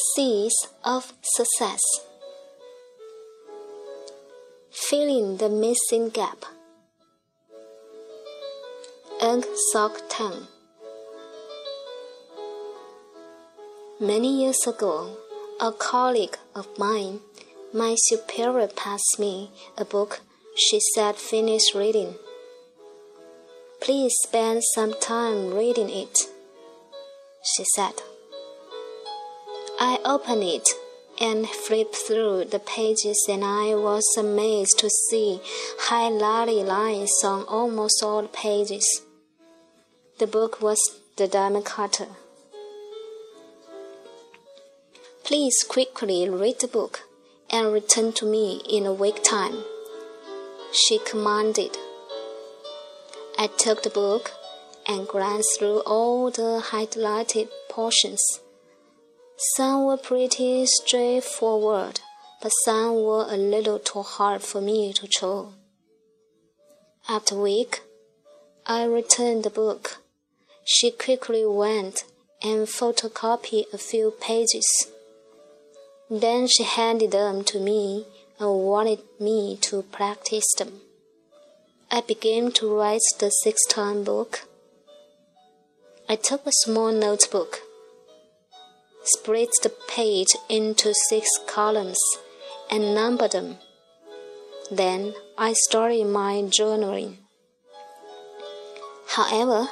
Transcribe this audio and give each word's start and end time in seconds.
Seeds 0.00 0.68
of 0.82 1.12
Success 1.22 1.80
Filling 4.70 5.36
the 5.36 5.48
Missing 5.48 6.08
Gap 6.08 6.46
Eng 9.20 9.44
Sok 9.72 10.00
Tang 10.08 10.46
Many 14.00 14.42
years 14.42 14.66
ago, 14.66 15.16
a 15.60 15.70
colleague 15.70 16.38
of 16.54 16.66
mine, 16.78 17.20
my 17.74 17.94
superior, 18.08 18.68
passed 18.68 19.18
me 19.18 19.50
a 19.76 19.84
book 19.84 20.20
she 20.56 20.80
said 20.94 21.16
finish 21.16 21.74
reading. 21.74 22.14
Please 23.80 24.14
spend 24.26 24.62
some 24.74 24.94
time 25.00 25.52
reading 25.54 25.90
it, 25.90 26.18
she 27.42 27.64
said. 27.74 27.94
I 29.82 29.98
opened 30.04 30.42
it 30.42 30.68
and 31.18 31.48
flipped 31.48 31.96
through 31.96 32.44
the 32.44 32.58
pages, 32.58 33.26
and 33.30 33.42
I 33.42 33.74
was 33.74 34.04
amazed 34.18 34.78
to 34.80 34.90
see 34.90 35.40
highlighted 35.88 36.66
lines 36.66 37.10
on 37.24 37.44
almost 37.44 38.02
all 38.02 38.20
the 38.20 38.28
pages. 38.28 39.00
The 40.18 40.26
book 40.26 40.60
was 40.60 40.78
The 41.16 41.26
Diamond 41.26 41.64
Cutter. 41.64 42.08
Please 45.24 45.64
quickly 45.66 46.28
read 46.28 46.60
the 46.60 46.68
book 46.68 47.00
and 47.48 47.72
return 47.72 48.12
to 48.14 48.26
me 48.26 48.60
in 48.68 48.84
a 48.84 48.92
week 48.92 49.24
time, 49.24 49.64
she 50.72 50.98
commanded. 50.98 51.78
I 53.38 53.46
took 53.46 53.82
the 53.82 53.88
book 53.88 54.32
and 54.86 55.08
glanced 55.08 55.58
through 55.58 55.80
all 55.86 56.30
the 56.30 56.62
highlighted 56.70 57.48
portions. 57.70 58.40
Some 59.42 59.86
were 59.86 59.96
pretty 59.96 60.66
straightforward, 60.66 62.00
but 62.42 62.52
some 62.66 63.02
were 63.02 63.24
a 63.26 63.38
little 63.38 63.78
too 63.78 64.02
hard 64.02 64.42
for 64.42 64.60
me 64.60 64.92
to 64.92 65.08
chew. 65.08 65.54
After 67.08 67.36
a 67.36 67.40
week, 67.40 67.80
I 68.66 68.84
returned 68.84 69.44
the 69.44 69.48
book. 69.48 70.02
She 70.64 70.90
quickly 70.90 71.46
went 71.46 72.04
and 72.42 72.66
photocopied 72.66 73.72
a 73.72 73.78
few 73.78 74.10
pages. 74.10 74.88
Then 76.10 76.46
she 76.46 76.64
handed 76.64 77.12
them 77.12 77.42
to 77.44 77.58
me 77.58 78.04
and 78.38 78.62
wanted 78.66 78.98
me 79.18 79.56
to 79.62 79.84
practice 79.84 80.52
them. 80.58 80.82
I 81.90 82.02
began 82.02 82.52
to 82.52 82.76
write 82.76 83.00
the 83.18 83.30
six-time 83.30 84.04
book. 84.04 84.46
I 86.10 86.16
took 86.16 86.46
a 86.46 86.52
small 86.52 86.92
notebook 86.92 87.62
split 89.02 89.50
the 89.62 89.72
page 89.88 90.34
into 90.48 90.92
six 91.08 91.28
columns 91.46 92.00
and 92.70 92.94
numbered 92.94 93.32
them. 93.32 93.56
Then 94.70 95.14
I 95.36 95.52
started 95.54 96.06
my 96.06 96.42
journaling. 96.42 97.16
However, 99.08 99.68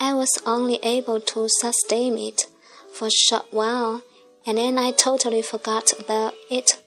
I 0.00 0.14
was 0.14 0.30
only 0.46 0.78
able 0.82 1.20
to 1.20 1.48
sustain 1.48 2.16
it 2.18 2.46
for 2.92 3.08
a 3.08 3.10
short 3.10 3.46
while, 3.50 4.02
and 4.46 4.58
then 4.58 4.78
I 4.78 4.92
totally 4.92 5.42
forgot 5.42 5.92
about 5.98 6.34
it 6.50 6.82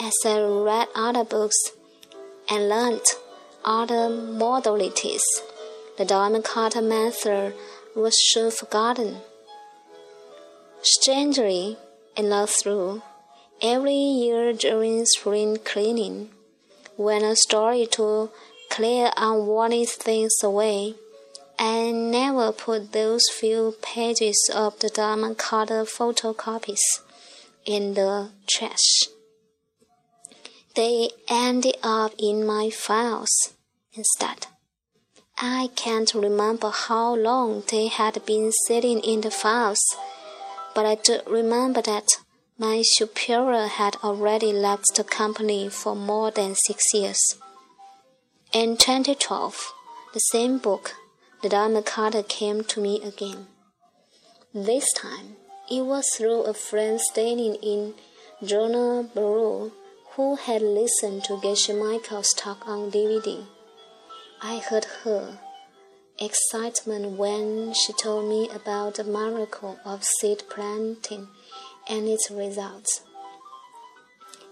as 0.00 0.12
I 0.24 0.40
read 0.40 0.88
other 0.94 1.24
books 1.24 1.70
and 2.48 2.68
learned 2.68 3.06
other 3.64 4.08
modalities. 4.08 5.22
The 5.98 6.04
diamond 6.04 6.44
cutter 6.44 6.82
method 6.82 7.54
was 7.94 8.14
soon 8.32 8.50
forgotten. 8.50 9.18
Strangely 10.84 11.76
enough, 12.16 12.50
through 12.60 13.02
every 13.60 13.94
year 13.94 14.52
during 14.52 15.06
spring 15.06 15.58
cleaning, 15.64 16.30
when 16.96 17.22
I 17.24 17.34
started 17.34 17.92
to 17.92 18.30
clear 18.68 19.12
unwanted 19.16 19.88
things 19.90 20.34
away, 20.42 20.96
I 21.56 21.92
never 21.92 22.50
put 22.50 22.90
those 22.90 23.22
few 23.32 23.76
pages 23.80 24.50
of 24.52 24.80
the 24.80 24.88
diamond 24.88 25.38
cutter 25.38 25.84
photocopies 25.84 26.82
in 27.64 27.94
the 27.94 28.30
trash. 28.48 29.04
They 30.74 31.10
ended 31.28 31.76
up 31.84 32.12
in 32.18 32.44
my 32.44 32.70
files 32.70 33.54
instead. 33.92 34.48
I 35.38 35.70
can't 35.76 36.12
remember 36.12 36.70
how 36.70 37.14
long 37.14 37.62
they 37.70 37.86
had 37.86 38.26
been 38.26 38.50
sitting 38.66 38.98
in 38.98 39.20
the 39.20 39.30
files 39.30 39.80
but 40.74 40.86
I 40.86 40.94
do 40.96 41.20
remember 41.26 41.82
that 41.82 42.18
my 42.58 42.82
superior 42.84 43.66
had 43.66 43.96
already 44.04 44.52
left 44.52 44.94
the 44.94 45.04
company 45.04 45.68
for 45.68 45.94
more 45.94 46.30
than 46.30 46.54
six 46.66 46.82
years. 46.94 47.36
In 48.52 48.76
2012, 48.76 49.72
the 50.12 50.20
same 50.20 50.58
book, 50.58 50.94
The 51.42 51.48
Diamond 51.48 51.86
Cutter, 51.86 52.22
came 52.22 52.64
to 52.64 52.80
me 52.80 53.02
again. 53.02 53.46
This 54.54 54.92
time, 54.92 55.36
it 55.70 55.82
was 55.86 56.06
through 56.14 56.42
a 56.42 56.54
friend 56.54 57.00
staying 57.00 57.54
in 57.56 57.94
Johor 58.42 59.08
Bahru 59.14 59.72
who 60.16 60.36
had 60.36 60.60
listened 60.60 61.24
to 61.24 61.38
Geshe 61.38 61.72
Michael's 61.72 62.34
talk 62.34 62.68
on 62.68 62.90
DVD. 62.90 63.46
I 64.42 64.58
heard 64.58 64.84
her 65.04 65.38
excitement 66.24 67.18
when 67.18 67.74
she 67.74 67.92
told 67.92 68.28
me 68.28 68.48
about 68.54 68.94
the 68.94 69.04
miracle 69.04 69.78
of 69.84 70.04
seed 70.04 70.42
planting 70.48 71.28
and 71.88 72.08
its 72.08 72.30
results. 72.30 73.02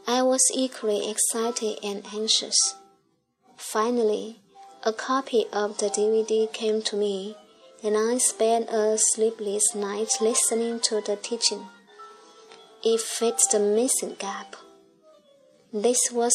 I 0.07 0.23
was 0.23 0.43
equally 0.55 1.09
excited 1.09 1.79
and 1.85 2.05
anxious. 2.13 2.57
Finally, 3.57 4.41
a 4.83 4.93
copy 4.93 5.45
of 5.53 5.79
the 5.79 5.87
DVD 5.87 6.53
came 6.53 6.83
to 6.83 6.97
me, 6.97 7.37
and 7.85 7.97
I 7.97 8.19
spent 8.19 8.71
a 8.71 8.99
sleepless 8.99 9.75
night 9.75 10.09
listening 10.21 10.81
to 10.81 11.01
the 11.01 11.17
teaching. 11.17 11.67
It 12.83 13.01
fits 13.01 13.47
the 13.47 13.61
missing 13.61 14.17
gap. 14.19 14.57
This 15.73 16.01
was 16.11 16.35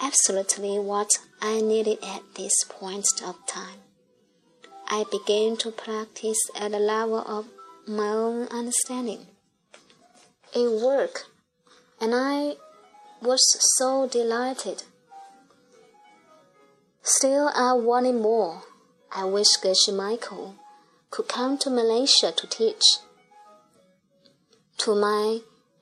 absolutely 0.00 0.78
what 0.78 1.10
I 1.40 1.60
needed 1.60 1.98
at 2.02 2.22
this 2.34 2.64
point 2.68 3.06
of 3.24 3.36
time. 3.46 3.87
I 4.90 5.04
began 5.10 5.58
to 5.58 5.70
practice 5.70 6.38
at 6.58 6.70
the 6.70 6.78
level 6.78 7.18
of 7.18 7.46
my 7.86 8.08
own 8.08 8.48
understanding. 8.48 9.26
It 10.54 10.82
worked, 10.82 11.26
and 12.00 12.14
I 12.14 12.54
was 13.20 13.42
so 13.76 14.08
delighted. 14.08 14.84
Still, 17.02 17.50
I 17.54 17.74
wanted 17.74 18.14
more. 18.14 18.62
I 19.12 19.24
wish 19.24 19.58
Geshe 19.62 19.94
Michael 19.94 20.54
could 21.10 21.28
come 21.28 21.58
to 21.58 21.68
Malaysia 21.68 22.32
to 22.32 22.46
teach. 22.46 22.84
To 24.78 24.94
my 24.94 25.40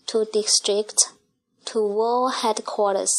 to 0.06 0.26
district 0.32 1.14
to 1.66 1.80
world 1.80 2.36
headquarters. 2.44 3.12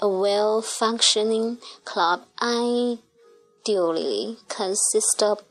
A 0.00 0.08
well 0.08 0.62
functioning 0.62 1.58
club 1.84 2.24
ideally 2.42 4.38
consists 4.48 5.22
of 5.22 5.44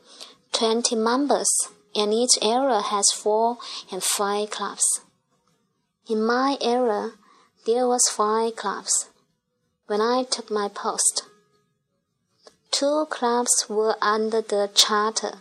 20 0.52 0.94
members, 0.94 1.48
and 1.94 2.12
each 2.12 2.36
area 2.42 2.82
has 2.82 3.06
four 3.14 3.56
and 3.90 4.02
five 4.04 4.50
clubs. 4.50 4.84
In 6.06 6.22
my 6.22 6.58
area, 6.60 7.12
there 7.64 7.88
was 7.88 8.06
five 8.10 8.56
clubs 8.56 9.08
when 9.86 10.00
I 10.00 10.24
took 10.24 10.50
my 10.50 10.68
post. 10.68 11.24
Two 12.70 13.06
clubs 13.08 13.66
were 13.68 13.96
under 14.02 14.40
the 14.40 14.70
charter 14.74 15.38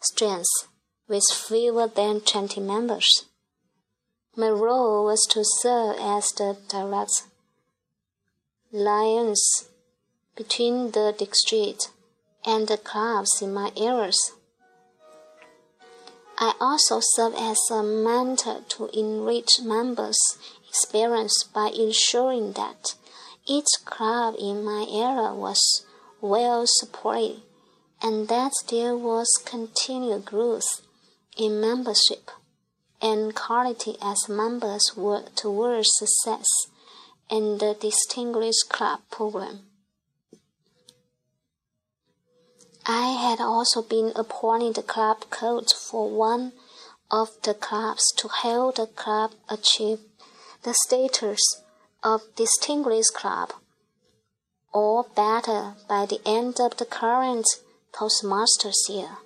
strength 0.00 0.68
with 1.08 1.24
fewer 1.32 1.88
than 1.88 2.20
20 2.20 2.60
members. 2.60 3.26
My 4.36 4.48
role 4.48 5.04
was 5.04 5.26
to 5.30 5.42
serve 5.44 5.96
as 5.98 6.28
the 6.32 6.56
direct 6.68 7.24
liaison 8.72 9.68
between 10.36 10.90
the 10.90 11.14
district 11.16 11.90
and 12.44 12.66
the 12.66 12.76
clubs 12.76 13.40
in 13.40 13.52
my 13.52 13.70
areas. 13.76 14.32
I 16.38 16.54
also 16.60 16.98
serve 17.00 17.34
as 17.36 17.58
a 17.70 17.82
mentor 17.82 18.62
to 18.70 18.90
enrich 18.92 19.60
members' 19.62 20.38
experience 20.68 21.44
by 21.44 21.68
ensuring 21.68 22.52
that 22.52 22.94
each 23.46 23.68
club 23.84 24.34
in 24.38 24.64
my 24.64 24.86
area 24.90 25.34
was 25.34 25.84
well 26.20 26.64
supported 26.66 27.42
and 28.02 28.28
that 28.28 28.52
there 28.70 28.96
was 28.96 29.28
continued 29.44 30.24
growth 30.24 30.82
in 31.36 31.60
membership 31.60 32.30
and 33.00 33.34
quality 33.34 33.96
as 34.02 34.28
members 34.28 34.92
work 34.96 35.34
towards 35.34 35.88
success 35.96 36.46
in 37.30 37.58
the 37.58 37.76
Distinguished 37.78 38.68
Club 38.68 39.00
program. 39.10 39.60
I 42.86 43.12
had 43.12 43.40
also 43.40 43.82
been 43.82 44.12
appointed 44.14 44.74
the 44.74 44.82
club 44.82 45.30
coach 45.30 45.72
for 45.72 46.10
one 46.10 46.52
of 47.10 47.30
the 47.42 47.54
clubs 47.54 48.04
to 48.18 48.28
help 48.28 48.76
the 48.76 48.86
club 48.86 49.32
achieve 49.48 50.00
the 50.62 50.74
status 50.86 51.40
of 52.04 52.20
Distinguished 52.36 53.14
Club, 53.14 53.54
or 54.74 55.06
better, 55.16 55.74
by 55.88 56.04
the 56.04 56.20
end 56.26 56.60
of 56.60 56.76
the 56.76 56.84
current 56.84 57.46
Toastmasters 57.94 58.90
year. 58.90 59.16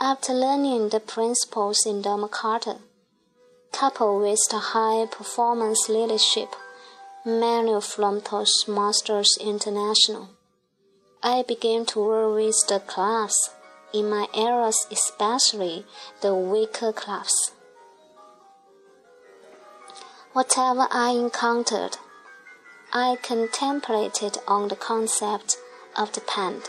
After 0.00 0.32
learning 0.32 0.88
the 0.88 1.00
principles 1.00 1.84
in 1.84 2.00
Dharma 2.00 2.28
Carta, 2.28 2.78
coupled 3.72 4.22
with 4.22 4.40
the 4.50 4.58
high 4.58 5.04
performance 5.04 5.90
leadership 5.90 6.48
manual 7.26 7.82
from 7.82 8.22
Toastmasters 8.22 9.28
International, 9.38 10.30
I 11.22 11.42
began 11.42 11.84
to 11.86 12.00
work 12.00 12.36
with 12.36 12.56
the 12.68 12.80
clubs 12.80 13.50
in 13.92 14.08
my 14.08 14.28
areas, 14.34 14.86
especially 14.90 15.84
the 16.22 16.34
weaker 16.34 16.92
clubs. 16.92 17.52
Whatever 20.36 20.86
I 20.90 21.12
encountered, 21.12 21.96
I 22.92 23.16
contemplated 23.22 24.36
on 24.46 24.68
the 24.68 24.76
concept 24.76 25.56
of 25.96 26.12
the 26.12 26.20
pen 26.20 26.60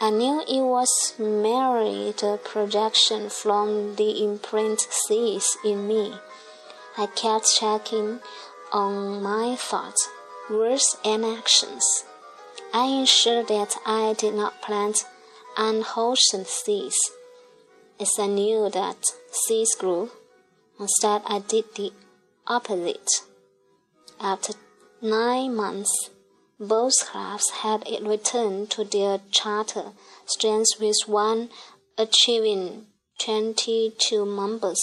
I 0.00 0.10
knew 0.10 0.40
it 0.40 0.62
was 0.62 1.14
merely 1.16 2.10
the 2.10 2.40
projection 2.42 3.30
from 3.30 3.94
the 3.94 4.20
imprint 4.24 4.80
seeds 4.80 5.56
in 5.64 5.86
me. 5.86 6.14
I 6.98 7.06
kept 7.06 7.54
checking 7.56 8.18
on 8.72 9.22
my 9.22 9.54
thoughts, 9.54 10.08
words, 10.50 10.96
and 11.04 11.24
actions. 11.24 11.84
I 12.74 12.86
ensured 12.86 13.46
that 13.46 13.76
I 13.86 14.16
did 14.18 14.34
not 14.34 14.60
plant 14.60 15.06
unwholesome 15.56 16.46
seeds, 16.46 16.98
as 18.00 18.10
I 18.18 18.26
knew 18.26 18.68
that 18.70 19.04
seeds 19.30 19.76
grew. 19.76 20.10
Instead, 20.80 21.22
I 21.26 21.38
did 21.38 21.66
the 21.76 21.92
opposite. 22.46 23.08
After 24.20 24.54
nine 25.02 25.54
months, 25.54 26.10
both 26.58 26.94
clubs 27.04 27.50
had 27.62 27.84
returned 28.02 28.70
to 28.70 28.84
their 28.84 29.20
charter 29.30 29.92
strength 30.24 30.80
with 30.80 30.96
one 31.06 31.50
achieving 31.98 32.86
22 33.18 34.24
members, 34.24 34.80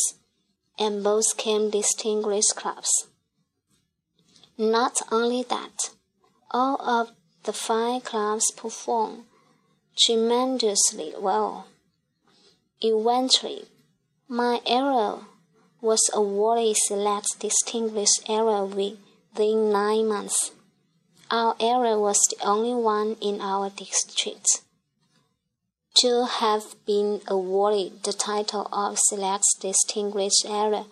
and 0.77 1.03
both 1.03 1.37
came 1.37 1.69
distinguished 1.69 2.55
clubs. 2.55 3.07
Not 4.57 5.01
only 5.11 5.43
that, 5.43 5.91
all 6.51 6.79
of 6.81 7.11
the 7.43 7.53
five 7.53 8.03
clubs 8.03 8.51
performed 8.51 9.23
tremendously 9.97 11.13
well. 11.19 11.67
Eventually, 12.81 13.65
my 14.27 14.61
area 14.65 15.19
was 15.83 16.09
awarded 16.13 16.77
Select 16.87 17.27
Distinguished 17.39 18.23
Area 18.29 18.63
within 18.63 19.69
nine 19.69 20.07
months. 20.07 20.51
Our 21.29 21.57
area 21.59 21.99
was 21.99 22.17
the 22.29 22.47
only 22.47 22.73
one 22.73 23.17
in 23.19 23.41
our 23.41 23.69
district 23.69 24.61
to 25.95 26.25
have 26.25 26.75
been 26.85 27.19
awarded 27.27 28.01
the 28.03 28.13
title 28.13 28.69
of 28.71 28.97
Select 28.97 29.43
Distinguished 29.59 30.45
Area 30.47 30.85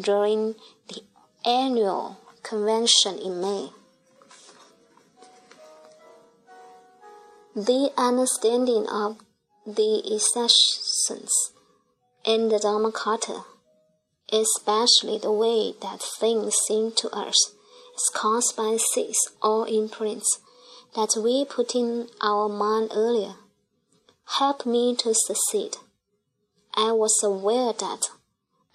during 0.00 0.54
the 0.88 1.02
annual 1.44 2.16
convention 2.42 3.18
in 3.18 3.42
May. 3.42 3.68
The 7.54 7.92
understanding 7.98 8.86
of 8.88 9.18
the 9.66 10.02
essence 10.10 11.52
in 12.24 12.48
the 12.48 12.58
Dharma 12.58 12.92
especially 14.32 15.18
the 15.18 15.32
way 15.32 15.72
that 15.80 16.00
things 16.20 16.54
seem 16.66 16.92
to 16.96 17.08
us, 17.10 17.52
is 17.94 18.10
caused 18.14 18.56
by 18.56 18.76
seeds 18.92 19.18
or 19.42 19.66
imprints 19.68 20.40
that 20.94 21.14
we 21.22 21.44
put 21.44 21.74
in 21.74 22.08
our 22.22 22.48
mind 22.48 22.90
earlier. 22.94 23.34
Help 24.38 24.66
me 24.66 24.94
to 24.96 25.14
succeed. 25.14 25.76
I 26.74 26.92
was 26.92 27.18
aware 27.24 27.72
that 27.72 28.08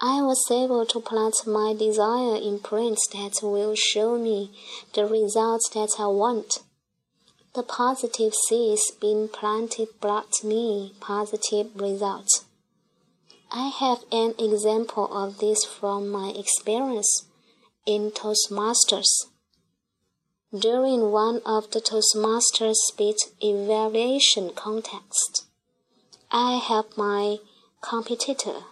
I 0.01 0.22
was 0.22 0.43
able 0.51 0.86
to 0.88 1.00
plant 1.00 1.36
my 1.48 1.74
desire 1.77 2.36
imprints 2.36 3.07
that 3.13 3.39
will 3.41 3.75
show 3.75 4.17
me 4.17 4.51
the 4.93 5.05
results 5.05 5.69
that 5.69 5.91
I 5.98 6.07
want. 6.07 6.60
The 7.55 7.63
positive 7.63 8.33
seeds 8.50 8.91
being 9.00 9.29
planted 9.29 9.88
brought 10.01 10.43
me 10.43 10.93
positive 11.00 11.67
results. 11.75 12.43
I 13.55 13.67
have 13.67 14.03
an 14.12 14.33
example 14.39 15.15
of 15.15 15.38
this 15.38 15.63
from 15.63 16.10
my 16.10 16.29
experience 16.36 17.27
in 17.86 18.10
Toastmasters. 18.10 19.27
During 20.51 21.12
one 21.12 21.39
of 21.45 21.69
the 21.69 21.79
Toastmasters 21.79 22.74
speech 22.88 23.19
evaluation 23.41 24.53
contests, 24.55 25.45
I 26.31 26.55
helped 26.55 26.98
my 26.98 27.38
competitor. 27.79 28.63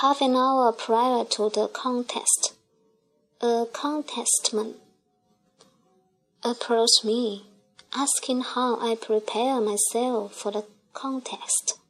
Half 0.00 0.20
an 0.20 0.36
hour 0.36 0.70
prior 0.70 1.24
to 1.24 1.50
the 1.50 1.66
contest, 1.66 2.54
a 3.40 3.66
contestant 3.72 4.76
approached 6.44 7.04
me, 7.04 7.46
asking 7.92 8.42
how 8.42 8.78
I 8.78 8.94
prepare 8.94 9.60
myself 9.60 10.34
for 10.34 10.52
the 10.52 10.66
contest. 10.92 11.80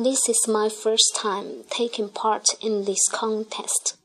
This 0.00 0.28
is 0.28 0.46
my 0.46 0.68
first 0.68 1.16
time 1.16 1.64
taking 1.68 2.08
part 2.08 2.50
in 2.60 2.84
this 2.84 3.08
contest. 3.10 3.96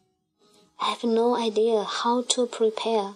I 0.80 0.86
have 0.90 1.04
no 1.04 1.36
idea 1.36 1.84
how 1.84 2.24
to 2.30 2.48
prepare. 2.48 3.14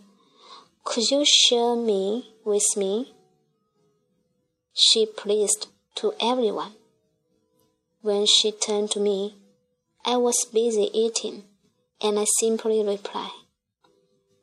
Could 0.84 1.10
you 1.10 1.26
share 1.26 1.76
me 1.76 2.36
with 2.46 2.78
me? 2.78 3.16
She 4.76 5.08
pleased 5.08 5.70
to 5.96 6.14
everyone. 6.22 6.74
When 8.02 8.28
she 8.28 8.52
turned 8.52 8.92
to 8.92 9.00
me, 9.00 9.38
I 10.06 10.18
was 10.18 10.46
busy 10.54 10.92
eating, 10.94 11.46
and 12.00 12.20
I 12.20 12.26
simply 12.40 12.86
replied, 12.86 13.32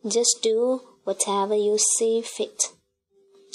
Just 0.05 0.41
do 0.43 0.81
whatever 1.05 1.55
you 1.55 1.79
see 1.79 2.21
fit, 2.21 2.73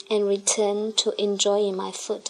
and 0.10 0.26
return 0.26 0.94
to 1.00 1.22
enjoying 1.22 1.76
my 1.76 1.92
food. 1.92 2.30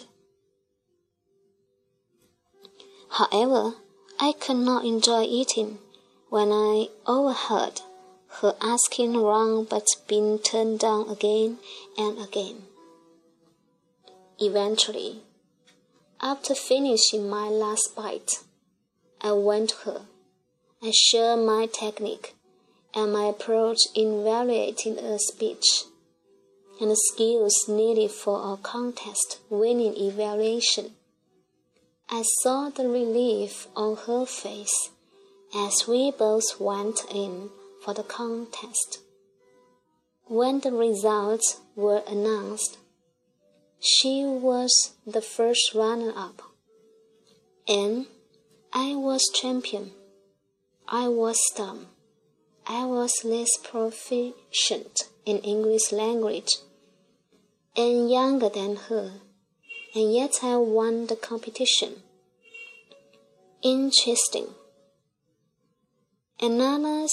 However, 3.10 3.74
I 4.18 4.32
could 4.32 4.56
not 4.56 4.84
enjoy 4.84 5.24
eating 5.24 5.78
when 6.28 6.52
I 6.52 6.88
overheard 7.06 7.82
her 8.40 8.56
asking 8.60 9.16
wrong 9.16 9.64
but 9.64 9.86
being 10.06 10.38
turned 10.38 10.78
down 10.78 11.08
again 11.08 11.58
and 11.98 12.18
again. 12.18 12.62
Eventually, 14.38 15.22
after 16.20 16.54
finishing 16.54 17.28
my 17.28 17.48
last 17.48 17.94
bite, 17.96 18.44
I 19.20 19.32
went 19.32 19.70
to 19.70 19.76
her. 19.90 20.02
I 20.82 20.92
shared 20.92 21.40
my 21.40 21.66
technique 21.66 22.34
and 22.94 23.12
my 23.12 23.24
approach 23.24 23.80
in 23.94 24.20
evaluating 24.20 24.98
a 24.98 25.18
speech 25.18 25.84
and 26.80 26.90
the 26.90 26.96
skills 27.12 27.68
needed 27.68 28.10
for 28.10 28.52
a 28.52 28.56
contest 28.56 29.38
winning 29.50 29.94
evaluation. 29.96 30.92
I 32.12 32.22
saw 32.42 32.70
the 32.70 32.88
relief 32.88 33.68
on 33.76 33.96
her 33.96 34.26
face 34.26 34.90
as 35.54 35.86
we 35.86 36.10
both 36.10 36.58
went 36.58 37.04
in 37.08 37.50
for 37.84 37.94
the 37.94 38.02
contest. 38.02 38.98
When 40.26 40.58
the 40.58 40.72
results 40.72 41.60
were 41.76 42.02
announced, 42.08 42.78
she 43.78 44.24
was 44.24 44.94
the 45.06 45.22
first 45.22 45.72
runner 45.72 46.12
up, 46.16 46.42
and 47.68 48.06
I 48.72 48.96
was 48.96 49.22
champion. 49.32 49.92
I 50.88 51.06
was 51.06 51.38
dumb. 51.56 51.86
I 52.66 52.86
was 52.86 53.12
less 53.22 53.56
proficient 53.62 55.08
in 55.24 55.38
English 55.38 55.92
language 55.92 56.56
and 57.76 58.10
younger 58.10 58.48
than 58.48 58.74
her 58.88 59.12
and 59.94 60.14
yet 60.14 60.38
I 60.42 60.56
won 60.56 61.06
the 61.06 61.16
competition. 61.16 62.02
Interesting. 63.62 64.48
Another 66.40 67.06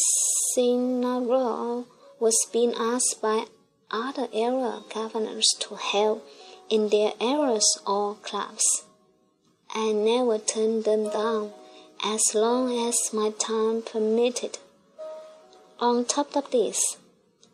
scenario 0.54 1.86
was 2.20 2.38
being 2.54 2.74
asked 2.78 3.20
by 3.22 3.46
other 3.92 4.28
area 4.34 4.82
governors 4.94 5.48
to 5.60 5.76
help 5.76 6.26
in 6.70 6.90
their 6.90 7.12
areas 7.20 7.80
or 7.86 8.16
clubs. 8.16 8.86
I 9.74 9.92
never 9.92 10.38
turned 10.38 10.86
them 10.86 11.10
down 11.10 11.52
as 12.04 12.22
long 12.34 12.88
as 12.88 12.96
my 13.12 13.32
time 13.32 13.82
permitted. 13.82 14.60
On 15.80 16.06
top 16.06 16.36
of 16.36 16.52
this, 16.52 16.98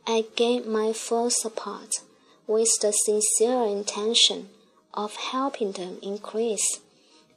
I 0.06 0.25
gave 0.36 0.65
my 0.65 0.94
full 0.94 1.30
support 1.30 2.01
with 2.46 2.70
the 2.82 2.92
sincere 2.92 3.63
intention 3.63 4.50
of 4.93 5.15
helping 5.15 5.71
them 5.71 5.97
increase 6.01 6.81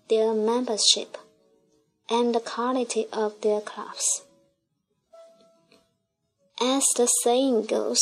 their 0.08 0.34
membership 0.34 1.16
and 2.08 2.34
the 2.34 2.40
quality 2.40 3.06
of 3.12 3.40
their 3.40 3.60
clubs. 3.60 4.22
As 6.60 6.84
the 6.96 7.06
saying 7.22 7.66
goes, 7.66 8.00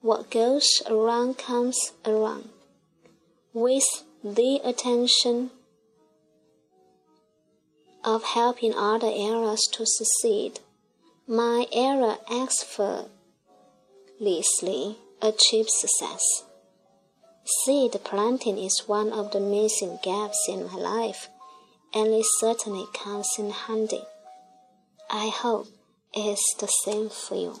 what 0.00 0.30
goes 0.30 0.82
around 0.86 1.38
comes 1.38 1.92
around. 2.04 2.50
With 3.52 4.04
the 4.24 4.60
attention 4.64 5.50
of 8.04 8.24
helping 8.24 8.74
other 8.74 9.10
areas 9.12 9.68
to 9.72 9.84
succeed, 9.86 10.60
my 11.26 11.66
area 11.72 12.18
effortlessly 12.30 14.98
achieved 15.22 15.70
success. 15.70 16.44
Seed 17.64 17.96
planting 18.04 18.58
is 18.58 18.84
one 18.86 19.12
of 19.12 19.32
the 19.32 19.40
missing 19.40 19.98
gaps 20.04 20.46
in 20.48 20.66
my 20.66 20.76
life, 20.76 21.28
and 21.92 22.14
it 22.14 22.24
certainly 22.38 22.86
comes 22.94 23.28
in 23.38 23.50
handy. 23.50 24.02
I 25.10 25.28
hope 25.28 25.66
it's 26.14 26.54
the 26.60 26.68
same 26.84 27.08
for 27.08 27.34
you. 27.34 27.60